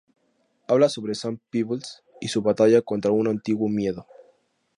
Habla 0.67 0.89
sobre 0.89 1.13
Sam 1.13 1.37
Peebles 1.51 2.01
y 2.19 2.29
su 2.29 2.41
batalla 2.41 2.81
contra 2.81 3.11
un 3.11 3.27
antiguo 3.27 3.69
miedo. 3.69 4.07